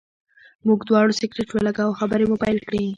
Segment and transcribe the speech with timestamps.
[0.67, 2.83] موږ دواړو سګرټ ولګاوه او خبرې مو پیل کړې.